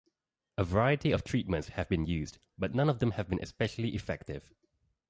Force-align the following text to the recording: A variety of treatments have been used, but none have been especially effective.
A 0.57 0.63
variety 0.63 1.11
of 1.11 1.23
treatments 1.23 1.67
have 1.67 1.87
been 1.87 2.07
used, 2.07 2.39
but 2.57 2.73
none 2.73 2.87
have 2.87 3.29
been 3.29 3.39
especially 3.39 3.93
effective. 3.93 4.51